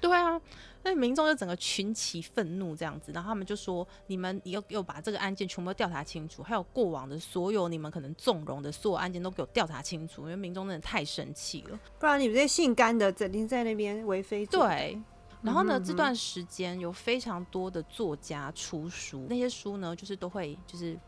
[0.00, 0.40] 对啊，
[0.82, 11.78] 那民众就整个群起愤怒这样子，然后他们就说：你们要要把这个案件全部都调查清楚，还有过往的所有你们可能纵容的所有案件都给我调查清楚，因为民众真的太生气了。
[11.98, 15.02] 不然你们这些姓甘的整天在那边为非作歹，对。
[15.42, 20.98] 然后呢，嗯这段时间有非常多的作家出书，那些书呢，就是都会就是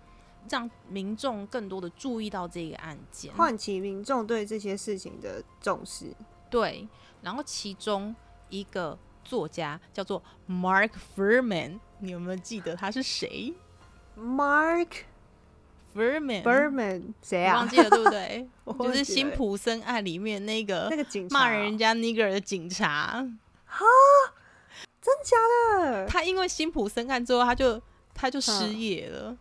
[0.50, 3.32] 让民众更多的注意到这个案件。
[3.34, 6.14] 唤起民众对这些事情的重视。
[6.48, 6.88] 对，
[7.20, 8.14] 然后其中
[8.52, 13.52] 一个作家叫做 Mark Furman，你有没有记得他是谁
[14.18, 17.68] Mark？Furman Berman 谁啊忘？
[17.68, 18.48] 记了对不对？
[18.78, 23.26] 就是辛普森案里面那个那个警察骂人家 nigger 的警察，
[23.64, 23.84] 哈
[25.00, 25.36] 真假
[25.80, 26.06] 的？
[26.06, 27.80] 他因为辛普森案之后，他就
[28.14, 29.36] 他就失嗯业了。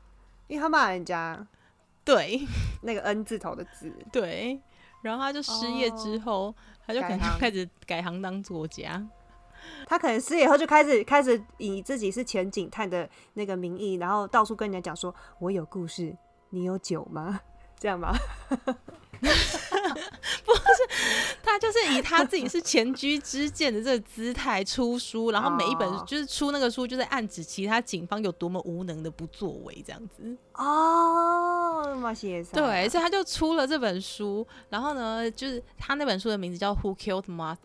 [0.47, 1.47] 因为他骂人家
[2.03, 2.45] 对
[2.81, 4.59] 那个 N 字头的字，对，
[5.01, 6.53] 然后他就失业之后，
[6.93, 9.05] 他就可能开始改行当作家。
[9.85, 16.15] 他可能失业以后就开始开始以自己是前警探的那个名义，然后到处跟人家讲说：“我有故事，
[16.49, 17.39] 你有酒吗？”
[17.77, 17.99] 这样
[19.29, 19.31] 吗？
[21.43, 30.37] 他就是以他自己是前居之鉴的这个姿态出书，然后每一本哦就是出那个书，就在暗指其他警方有多么无能的不作为这样子。
[30.53, 32.13] 哦，马
[32.53, 37.55] 对，所以他就出了这本书，然后呢，就是他那本书的名字叫《Who Killed Martha》，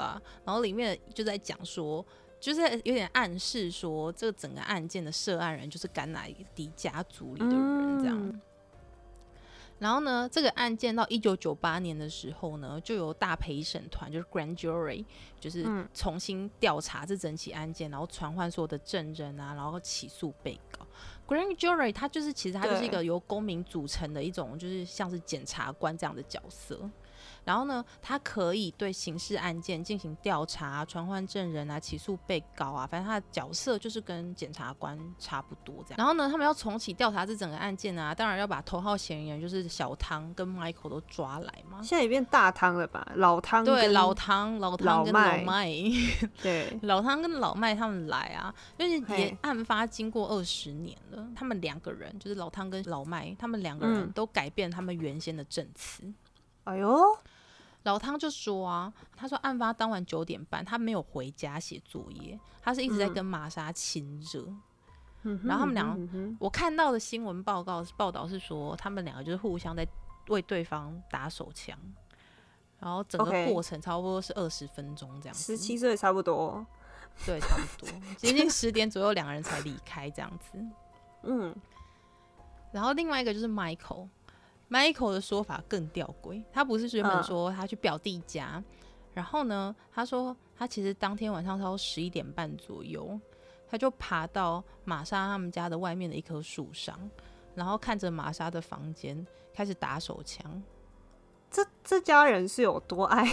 [0.45, 2.05] 然后里面就在讲说。
[2.39, 8.15] 就是有点暗示说，这个整个案件的涉案人就是甘乃迪家族里的人，这样。
[8.15, 8.41] 嗯
[9.79, 15.05] 然后呢，这个案件到一九九八年的时候呢，就由大陪审团，就是 Grand Jury，
[15.39, 20.87] 就是嗯重新调查这整起案件，然后传唤所有的证人啊，然后起诉被告。
[21.27, 26.81] Grand Jury 它就是其实它就是一个由公民组成的一种，就是像是检察官这样的角色。
[27.47, 35.97] 然后呢，他可以对刑事案件进行调查、传唤证人啊、起诉被告啊，反正他的角色就是跟检察官差不多这样。
[35.97, 41.81] 然后呢，他们要重启调查这整个案件啊，当然要把头号嫌疑人就是小汤跟 Michael 都抓来嘛。
[41.81, 43.07] 现在也变大汤了吧？
[43.15, 45.71] 老汤对，老汤、老汤跟老麦麦，
[46.43, 56.03] 对 老汤跟老麦他们来啊，因为也案发经过二十年了，他们两个人就是老汤跟老麦，他们两个人嗯都改变他们原先的证词。
[56.65, 56.99] 哎呦，
[57.87, 64.45] 老汤就说啊，他说案发当晚九点半，他没有回家写作业，他是一直在嗯跟玛莎亲热。
[65.23, 69.87] 嗯然后他们两个我看到的新闻报告报道是说，他们两个就是互相在
[70.29, 71.79] 为对方打手枪，
[72.81, 75.45] 然后整个过程差不多是二十分钟这样子。
[75.45, 76.67] 十七岁差不多。
[77.25, 80.59] 对，差不多， 接近十点左右，两个人才离开这样子。
[81.23, 81.55] 嗯，
[82.73, 84.09] 然后另外一个就是 Michael。
[84.69, 88.63] Michael 的说法更吊诡，他不是原本嗯说他去表弟家，
[89.15, 93.19] 然后呢，他说他其实当天晚上差不多十一点半左右，
[93.69, 96.99] 他就爬到玛莎他们家的外面的一棵树上，
[97.55, 99.25] 然后看着玛莎的房间
[99.55, 100.63] 开始打手枪。
[101.49, 103.25] 这这家人是有多爱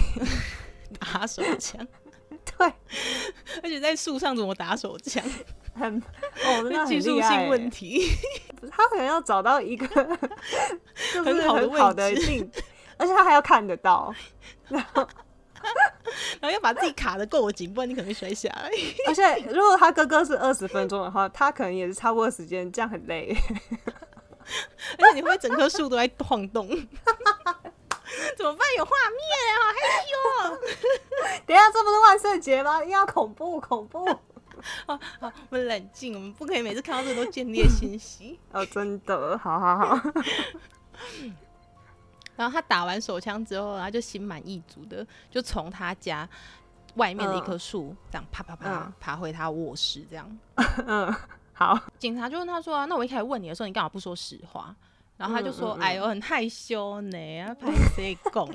[1.00, 1.86] 打手枪？
[2.58, 2.68] 对，
[3.64, 5.24] 而且在树上怎么打手枪？
[5.76, 6.02] 很
[6.46, 8.08] 哦，技术性问欸题。
[8.72, 9.86] 他可能要找到一个
[11.14, 14.14] 就是很好的很好的而且他还要看得到，
[14.70, 15.08] 然后
[16.40, 18.72] 然后要把自己卡的够紧，不然你可能会摔下来。
[19.08, 23.36] 而且如果他哥哥是二十分钟的话，他可能也是差不多时间，这样很累。
[25.00, 26.68] 而且你会整棵树都在晃动？
[28.38, 28.68] 怎么办？
[28.78, 29.58] 有画面啊！
[29.60, 30.14] 好害羞
[31.48, 32.84] 等一下，这不是万圣节吗？
[32.86, 34.06] 要恐怖恐怖
[34.88, 35.00] 哦！
[35.20, 38.40] 好，我们冷静，我们不可以每次看到这个都见猎心喜。
[38.52, 40.00] 哦，真的，好好好，
[42.36, 46.28] 然后他打完手枪之后，他就心满意足的，就从他家
[46.96, 50.40] 外面的一棵树这样啪啪啪嗯爬回他卧室，这样。
[50.88, 51.14] 嗯，
[51.54, 54.76] 好，警察就问他说、啊：“那我一开始问你的时候，你干嘛不说实话？”
[55.16, 58.50] 然后他就说：“嗯嗯嗯哎呦，很害羞呢，啊，拍谁拱？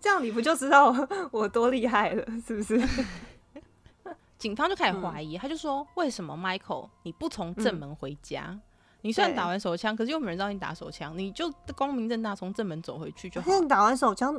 [0.00, 0.94] 这样你不就知道
[1.30, 2.80] 我多厉害了，是不是？
[4.38, 8.58] 警方就开始怀疑，他就说：“为什么 Michael 你不从正门回家？
[9.00, 13.50] 你虽然打完手枪，可是又没人知道你打手枪，你就光明正大从正门走回去就好了。
[13.50, 14.38] 现在你打完手枪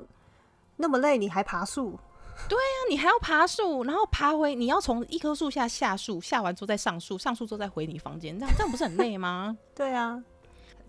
[0.76, 1.98] 那么累，你还爬树？
[2.48, 10.24] 对啊你还要爬树，然后爬回，你要从一棵树下下树，下完之后再上树，上树之后再回你房间，这样这样不是很累吗？” 对啊，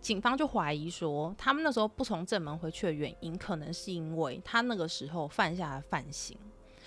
[0.01, 6.37] 警方就怀疑说，他们那时候不从正门回去的原因，可能是因为他那个时候犯下了犯行，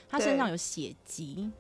[0.10, 1.52] 他身上有血迹，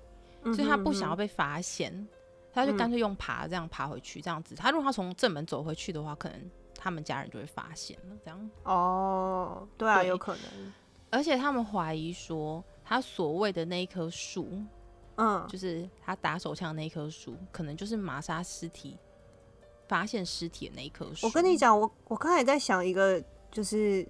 [0.43, 2.07] 嗯所以他不想要被发现，
[2.53, 4.55] 他就干脆用爬这样爬回去，这样子。
[4.55, 8.49] 他如果他从正门走回去的话，可能他们家人就会发现了，这样。
[8.63, 10.07] 哦，对啊，对。
[10.07, 10.73] 有可能，
[11.09, 14.61] 而且他们怀疑说，他所谓的那一棵树，
[15.15, 18.97] 嗯，就是他打手枪的那一棵树，可能就是玛莎尸体
[19.91, 21.27] 发现尸体的那一棵树。
[21.27, 24.07] 我跟你，讲，我我刚才也在想一个就是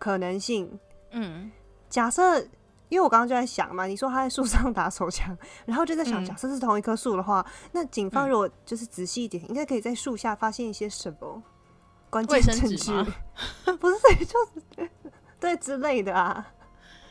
[0.00, 0.76] 可能性，
[1.12, 1.48] 嗯，
[1.88, 2.40] 假设，
[2.88, 11.40] 因为我刚刚就在想嘛，你说他在树上打手枪，然后就在想，嗯假设是同一棵树的话，那警方嗯如果就是仔细一点，应该可以在树下发现一些什么
[12.10, 12.92] 关键证据？
[13.78, 14.90] 不是， 就是
[15.38, 16.52] 对之类的啊。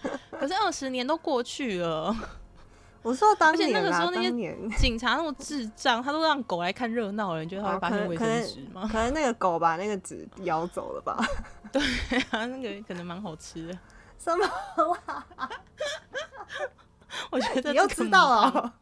[0.29, 2.13] 可是二十年都过去了，
[3.05, 4.31] 我说当而且那个时候那些
[4.79, 8.89] 警察那么智障，他都让狗来看热闹了，你觉得他会哦发现卫生纸吗？
[8.91, 11.15] 可能那个狗把那个纸咬走了吧？
[11.71, 11.79] 对
[12.31, 13.77] 啊那个可能蛮好吃的，
[14.17, 14.49] 什么？
[17.29, 18.73] 我觉得你又知道了？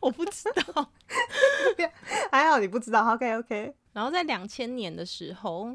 [0.00, 0.86] 我不知道。
[2.30, 3.14] 还好你不知道。
[3.14, 3.74] OK OK。
[3.92, 5.70] 然后在两千年的时候，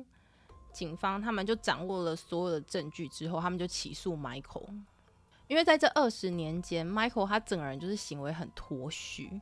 [0.73, 4.67] 警方他们就掌握了所有的证据之后，他们就起诉 Michael，
[5.47, 9.39] 因为在这二十年间，Michael 他整个人就是行为很脱序，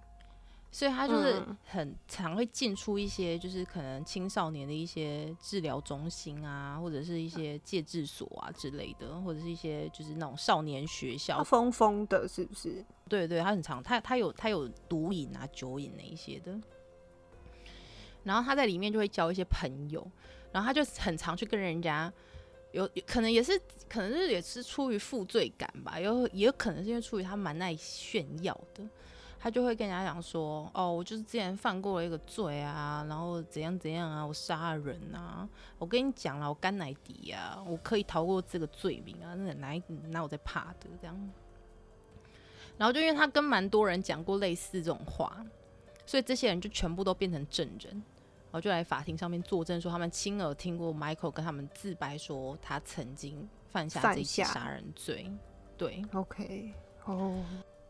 [0.72, 11.44] 所以他就是嗯很常会进出一些就是可能青少年的一些治疗中心啊，或者是一些戒治所啊之类的，或者是一些就是那种少年学校。
[11.44, 12.86] 疯疯的，是不是？
[13.08, 16.60] 对对，他很常，他他有他有毒瘾啊、酒瘾那一些的。
[18.24, 20.06] 然后他在里面就会交一些朋友，
[20.52, 22.12] 然后他就很常去跟人家
[22.76, 23.58] 有可能也是
[23.88, 28.84] 可能是也是出于负罪感吧，有也有可能是因为出于他蛮爱炫耀的，
[29.40, 41.32] 他就会跟人家讲说，哦，我就是之前犯过了一个罪啊，然后怎样怎样啊，我杀人啊，我跟你讲了，我甘乃迪啊，我可以逃过这个罪名啊，那哪哪有在怕的这样。
[42.78, 45.46] 然后就因为他跟蛮多人讲过类似这种话，
[46.06, 48.04] 所以这些人就全部都变成证人，
[48.56, 55.30] 后就来法庭上面作证，说他们亲耳听过 Michael 跟他们自白，说他曾经犯下这一起杀人罪。
[55.78, 57.44] 对，OK，哦，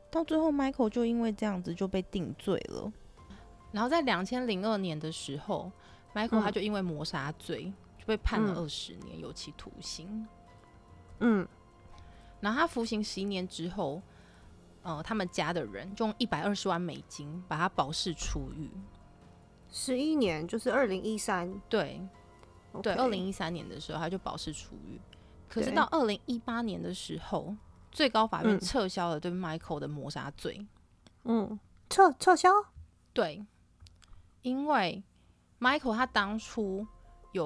[0.09, 2.91] 到最后 Michael 就因为这样子就被定罪了。
[3.71, 5.71] 然后在两千零二年的时候
[6.13, 10.27] ，Michael 嗯他就因为谋杀罪就被判了嗯二十年有期徒刑。
[11.19, 11.47] 嗯，
[12.39, 14.01] 然后他服刑十一年之后，
[14.81, 18.71] 呃，他们家的人就用一百二十万美金把他保释出狱。
[19.77, 22.01] 十一年就是二零一三，对
[22.81, 24.97] 对，二零一三年的时候他就保释出狱。
[25.49, 27.53] 可是到二零一八年的时候，
[27.91, 28.59] 最高法院嗯。
[28.61, 30.65] 撤销了对 Michael 的谋杀罪。
[31.25, 31.59] 嗯，
[31.89, 32.49] 撤撤销，
[33.11, 33.45] 对，
[34.43, 35.03] 因为
[35.59, 36.87] Michael 他当初
[37.33, 37.45] 有，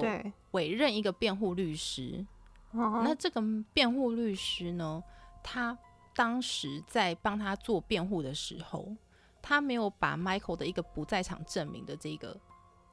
[0.52, 2.24] 委任一个辩护律师，
[2.70, 3.42] 那那这个
[3.72, 5.02] 辩护律师呢，
[5.42, 5.76] 他
[6.14, 8.94] 当时在帮他做辩护的时候，
[9.42, 12.36] 他没有把 Michael 的一个不在场证明的这个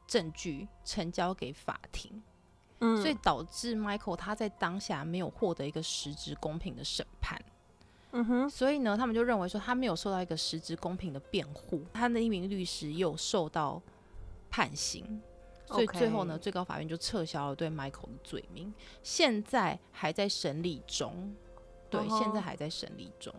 [0.08, 2.22] 证据呈交给法庭，
[2.80, 7.40] 嗯，所以导致 Michael 他在当下没有获得一个实质公平的审判。
[8.12, 13.82] 嗯哼，所以呢，他们就认为说他没有受到一个实质公平的辩护，他的一名律师又受到
[14.50, 15.22] 判刑，
[15.66, 18.74] 所以最后呢，最高法院就撤销了对 Michael 的罪名，
[19.04, 21.36] 现在还在审理中。
[21.90, 23.34] 对，现在还在审理中。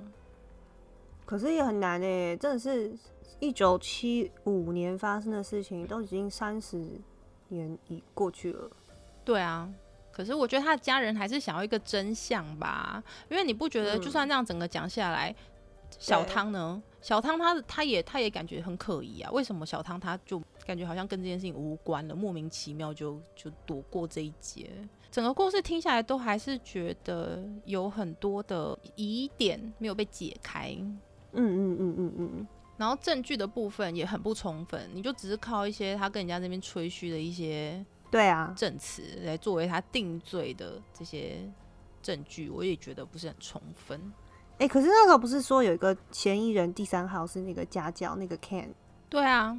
[1.29, 2.91] 可是也很难诶，真的是
[3.39, 6.83] 一九七五年发生的事情，都已经三十
[7.49, 8.70] 年已过去了。
[9.26, 9.70] 对啊，
[10.11, 15.37] 可是我觉得他的家人还是想要一个真相吧，因为你不觉得就算这样整个讲下来，
[15.99, 16.83] 小汤呢？
[17.03, 24.70] 小汤他他也他也感觉很可疑啊，为什么小汤他就感觉好像跟这件事情无关了，莫名其妙就就躲过这一劫？
[25.11, 30.74] 整个故事听下来都还是觉得有很多的疑点没有被解开。
[31.33, 41.39] 嗯嗯嗯嗯嗯，然后证据的部分也很不充分，你就只是靠一些他跟人家那边吹嘘的一些对啊证词来作为他定罪的这些
[42.03, 44.01] 证据，我也觉得不是很充分。
[44.59, 48.68] 哎，可是那时候不是说有一个嫌疑人第三号是那个家教那个 Ken？
[49.09, 49.57] 对啊，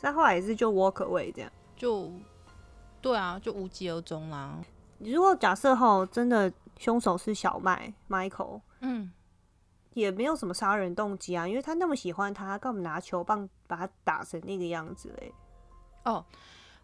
[0.00, 2.10] 他后来也是就 walk away 这样，就
[3.00, 4.58] 对啊，就无疾而终啦。
[4.98, 9.12] 如果假设哈真的凶手是小麦 Michael，嗯。
[9.94, 15.32] 也没有什么杀人动机啊，因为他那么喜欢他，干嘛拿球棒把他打成那个样子嘞？
[16.04, 16.24] 哦，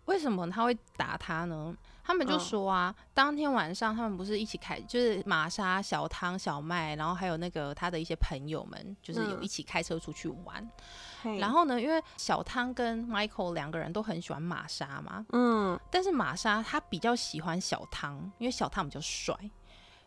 [0.05, 1.77] 为什么他会打他呢？
[2.05, 10.67] 他们就说啊，当天晚上他们不是一起开，就是玛莎、小汤、小麦，然后还有那个他的一些朋友们，就是有一起开车出去玩。
[11.39, 19.37] 然后呢，因为小汤跟 Michael 两个人都很喜欢玛莎嘛，嗯，但是玛莎她比较喜欢小汤，因为小汤比较帅。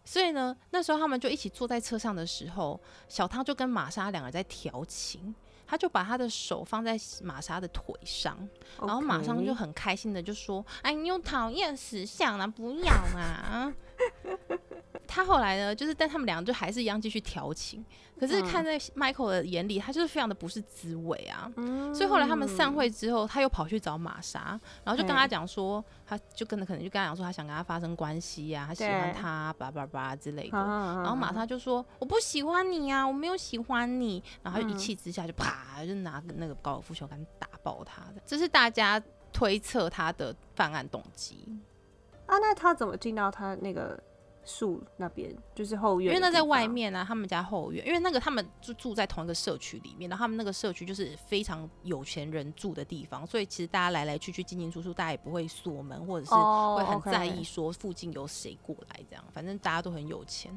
[0.04, 5.34] 所以呢，那时候他们就一起坐在车上的时候，小汤就跟玛莎两个人在调情，
[5.68, 8.38] 他就把他的手放在玛莎的腿上，
[8.80, 13.74] 然后玛莎就很开心的就说：“哎，你又讨厌死相了，不要啊！”
[15.14, 17.84] 他后来呢，就是但他们两个就还是一样继续调情。
[18.18, 21.52] 可是看在 Michael 的眼里，他就是非常的不是滋味啊。
[21.94, 30.58] 所以后来他们散会之后，他又跑去找玛莎，然后就跟他讲说，他就跟他可能就跟他讲说，他想跟他发生关系呀，他喜欢他，叭叭叭之类的。
[30.58, 38.22] 然后玛莎就说：“我不喜欢你呀，我没有喜欢你。”然后他就一气之下就啪就拿那个高尔夫球杆打爆他的。
[38.24, 39.02] 这是大家
[39.34, 41.60] 推测他的犯案动机
[42.28, 42.38] 啊。
[42.38, 44.02] 那他怎么进到他那个？
[44.44, 60.52] 树那边就是后院，因为那在外面啊，他们家后院，因为那个他们住住在同一个社区里面，然后他们那个社区就是非常有钱人住的地方，所以其实大家来来去去进进出出，大家也不会锁门，或者是会很在意说附近有谁过来这样，反正大家都很有钱。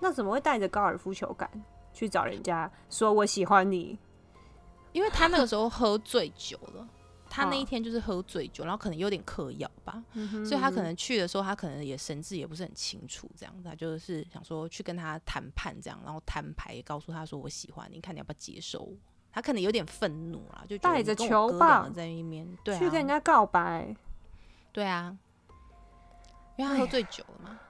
[0.00, 1.48] 那怎么会带着高尔夫球杆
[1.92, 3.98] 去找人家说我喜欢你？
[4.92, 6.88] 因为他那个时候喝醉酒了。
[7.30, 10.02] 他那一天就是喝醉酒，然后可能有点嗑药吧，
[10.44, 18.92] 所以他可能去的时候，他可能也神志也不是很清楚，这样他就是想说去跟他谈判这样，然后摊牌告诉他说我喜欢你，看你要不要接受我。
[19.32, 23.94] 他可能有点愤怒啦，就带着球棒在一面，对，去跟人家告白，
[24.72, 25.16] 对啊，
[26.56, 27.60] 因为他喝醉酒了嘛。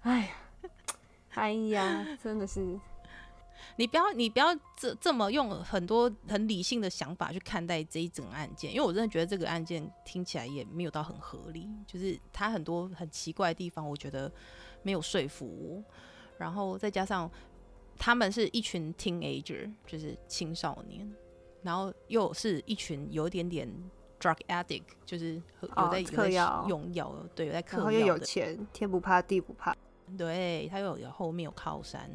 [0.00, 0.30] 哎呀，
[1.34, 2.80] 哎呀，真的是。
[3.76, 14.30] 你不要，你不要这这么用很多很理性的想法去看待这一整案件，因为我真的觉得这个案件听起来也没有到很合理，就是它很多很奇怪的地方，我觉得
[14.82, 15.84] 没有说服我。
[16.38, 17.30] 然后再加上
[17.96, 21.10] 他们是一群 teenager，就是青少年，
[21.62, 23.68] 然后又是一群有一点点
[24.18, 26.00] drug addict，就是有在
[26.68, 29.76] 用药，对，有在嗑药又有钱，天不怕地不怕。
[30.16, 32.10] 对他又有后面有靠山，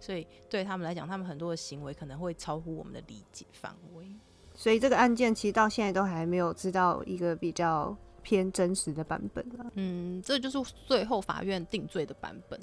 [0.00, 4.06] 所以对他们来讲，他们很多的行为可能会超乎我们的理解范围。
[4.54, 9.66] 所以这个案件其实到现在都还没有知道一个比较偏真实的版本啊。
[9.74, 12.60] 嗯，这就是最后法院定罪的版本。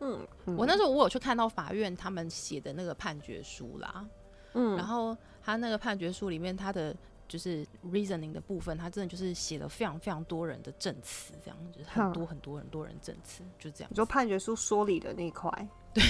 [0.00, 0.26] 嗯，
[0.56, 4.06] 我那时候我有去看到法院他们写的那个判决书啦。
[4.54, 6.94] 嗯，然后他那个判决书里面他的。
[7.30, 13.90] 就是 reasoning 的部分，他真的就是写了非常非常多人的证词，这样就是很多很多很多人证词，就这样。
[13.90, 15.48] 你说判决书说理的那一块，
[15.94, 16.02] 对，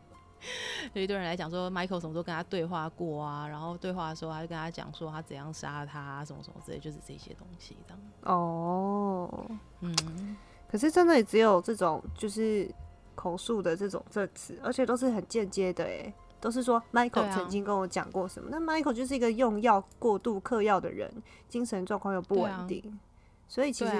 [0.92, 3.48] 对一堆人来讲说，Michael 什么时候跟他对话过啊？
[3.48, 8.00] 然后对话的时候，他就跟他讲说他怎样杀他，什么什么之类，就是这些东西这样。
[8.24, 9.50] 哦，
[9.80, 10.36] 嗯，
[10.70, 12.70] 可是真的也只有这种就是
[13.14, 16.12] 口述的这种证词，而且都是很间接的，哎。
[16.40, 18.48] 都是说 Michael 曾经跟我讲过什么？
[18.50, 21.10] 那 Michael 就是一个用药过度嗑药的人，
[21.48, 22.98] 精神状况又不稳定，
[23.46, 23.92] 所以其实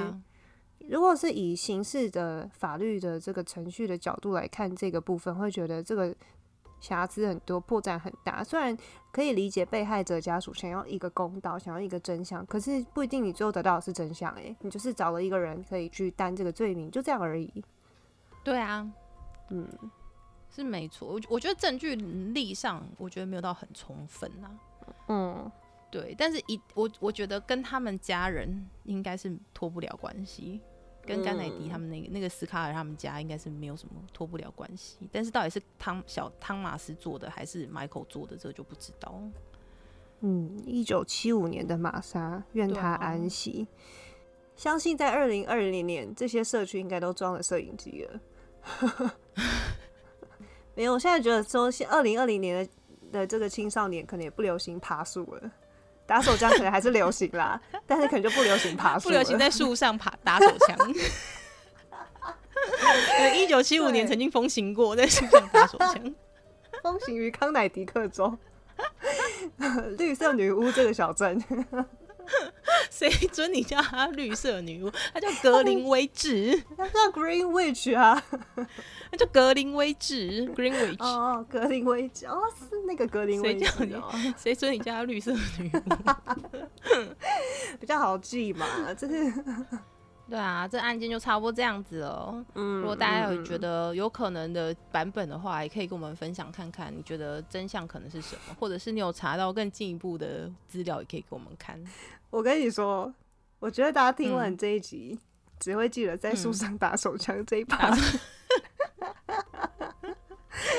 [0.89, 6.15] 如果是以刑事的法律的这个程序的角度来看这个部分，会觉得这个
[6.81, 8.45] 瑕疵很多，破绽很大。
[8.45, 8.77] 虽然
[9.11, 14.33] 可以理解被害者家属想要一个公道，想要一个真相，可是不一定你最后得到的是真相。
[14.35, 17.53] 诶，你就是找了一个人可以去担这个罪名，就这样而已。
[18.45, 18.89] 对啊，
[19.51, 19.69] 嗯。
[20.51, 24.51] 是没错，我我觉得证据力上，我觉得没有到很充分啊。
[25.09, 25.53] 嗯，
[25.91, 30.61] 对，但是一我我觉得跟他们家人应该是脱不了关系，
[31.03, 34.99] 跟甘乃迪他们那个那个斯卡尔他们家应该是没有什么脱不了关系。
[35.13, 39.23] 但是到底是汤小汤马斯做的还是 Michael 做的，这就不知道。
[40.21, 43.69] 嗯，一九七五年的玛莎，愿他安息。
[44.57, 48.21] 相信在二零二零年，这些社区应该都装了摄影机了。
[50.79, 52.71] 没有，我现在觉得说，二零二零年的
[53.11, 55.51] 的这个青少年可能也不流行爬树了。
[56.07, 60.79] 打手枪可能还是流行啦， 但是可能就不流行爬树，不流行在树上爬打手枪。
[63.35, 66.15] 一九七五年曾经风行过在树上打手枪，
[66.81, 68.39] 风行于康乃狄克州
[69.99, 71.43] 绿色女巫这个小镇。
[72.91, 74.91] 谁准你叫她绿色女巫？
[75.13, 78.21] 她叫格林威治， 她叫 Green Witch 啊，
[79.11, 81.03] 她叫格林威治，Green Witch。
[81.05, 83.65] 哦，格林威治，哦，是那个格林威治。
[83.67, 84.35] 谁叫你？
[84.37, 85.81] 谁准你叫她绿色女巫？
[87.81, 89.33] 比较好记嘛，这是。
[90.29, 92.45] 对啊，这案件就差不多这样子哦。
[92.55, 101.83] 嗯，如果大家有觉得有可能的版本的话，也可以跟我们分享看看，你觉得真相可能是什么，或者是你有查到更进一步的资料，也可以给我们看。
[102.31, 103.13] 我跟你说，
[103.59, 105.19] 我觉得大家听完这一集，
[105.59, 107.97] 只会记得在树上打手枪这一趴，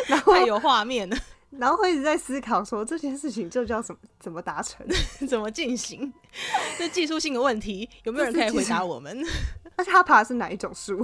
[0.08, 1.18] 然后有画面了。
[1.52, 4.86] 然后会一直在思考说这件事情就叫怎么怎么达成，
[5.28, 6.14] 怎么进行？
[6.78, 9.20] 这技术性的问题，有没有人可以回答我们？
[9.76, 11.04] 而且他爬的是哪一种树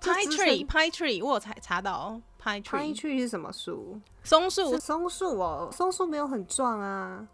[0.00, 4.00] ？Pine tree，Pine tree，我有查查到 Pine tree，Pine tree 是什么树？
[4.22, 7.26] 松树，松树哦，松树没有很壮啊，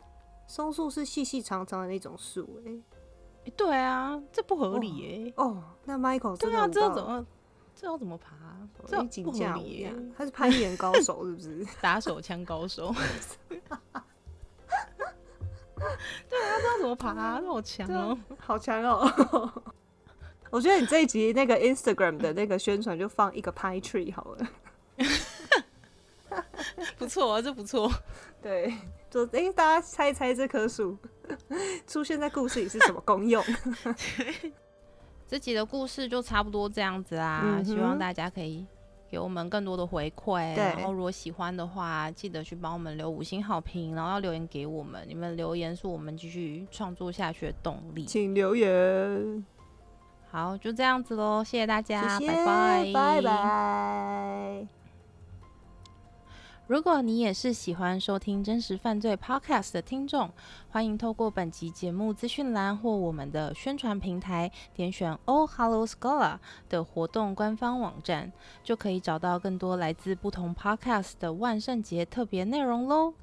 [0.51, 5.45] 松树是细细长长的那种树，哎，对啊，这不合理哎。
[5.45, 7.25] 哦，那 Michael 对啊，这怎么？
[7.73, 8.35] 这要怎么爬？
[8.85, 9.89] 这不合理。
[10.19, 11.65] 他是攀岩高手 是不是？
[11.81, 12.93] 打手枪高手。
[13.49, 14.05] 对啊，
[16.29, 17.41] 这要怎么爬？
[17.43, 19.63] 好强哦，好强哦！
[20.51, 24.49] 我觉得你这一集那个 Instagram 的那个宣传就放一个 Pine Tree 好了。
[26.99, 27.89] 不错啊，这不错。
[28.43, 28.75] 对，
[29.11, 30.97] 就哎，大家猜一猜这棵树
[31.87, 33.43] 出现在故事里是什么功用？
[35.27, 38.65] 这集的故事就差不多这样子啦，希望大家可以
[39.09, 40.57] 给我们更多的回馈。
[40.57, 45.05] 然后如果喜欢的话，记得去帮我们留五星好评，然后要留言给我们。
[45.07, 48.05] 你们留言是我们继续创作下去的动力。
[48.07, 49.45] 请留言。
[50.31, 54.80] 好，就这样子喽，谢谢大家，拜拜，拜拜。
[56.71, 60.31] 如果你也是喜欢收听真实犯罪 Podcast 的听众，
[60.69, 68.31] 欢迎透过本集节目资讯栏或我们的宣传平台，点选 ohhaloscola 的活动官方网站，
[68.63, 73.15] 就可以找到更多来自不同 Podcast 的万圣节特别内容喽。